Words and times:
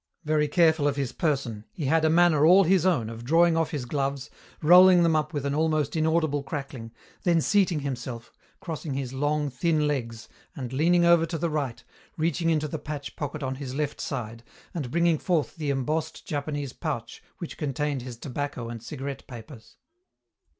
Very 0.25 0.47
careful 0.47 0.87
of 0.87 0.95
his 0.95 1.11
person, 1.11 1.63
he 1.71 1.85
had 1.85 2.03
a 2.03 2.09
manner 2.09 2.43
all 2.43 2.63
his 2.63 2.87
own 2.87 3.07
of 3.07 3.23
drawing 3.23 3.55
off 3.55 3.69
his 3.69 3.85
gloves, 3.85 4.31
rolling 4.63 5.03
them 5.03 5.15
up 5.15 5.31
with 5.31 5.45
an 5.45 5.53
almost 5.53 5.95
inaudible 5.95 6.41
crackling, 6.41 6.91
then 7.21 7.39
seating 7.39 7.81
himself, 7.81 8.33
crossing 8.59 8.95
his 8.95 9.13
long, 9.13 9.51
thin 9.51 9.85
legs, 9.87 10.27
and 10.55 10.73
leaning 10.73 11.05
over 11.05 11.27
to 11.27 11.37
the 11.37 11.51
right, 11.51 11.83
reaching 12.17 12.49
into 12.49 12.67
the 12.67 12.79
patch 12.79 13.15
pocket 13.15 13.43
on 13.43 13.53
his 13.57 13.75
left 13.75 14.01
side 14.01 14.41
and 14.73 14.89
bringing 14.89 15.19
forth 15.19 15.57
the 15.57 15.69
embossed 15.69 16.25
Japanese 16.25 16.73
pouch 16.73 17.21
which 17.37 17.55
contained 17.55 18.01
his 18.01 18.17
tobacco 18.17 18.69
and 18.69 18.81
cigarette 18.81 19.27
papers. 19.27 19.77